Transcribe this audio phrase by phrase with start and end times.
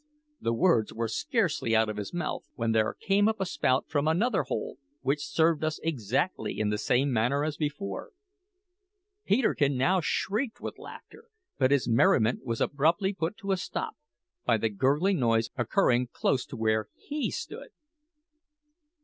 [0.39, 4.07] The words were scarcely out of his mouth when there came up a spout from
[4.07, 8.09] another hole, which served us exactly in the same manner as before.
[9.25, 11.25] Peterkin now shrieked with laughter;
[11.59, 13.97] but his merriment was abruptly put a stop to
[14.43, 17.69] by the gurgling noise occurring close to where he stood.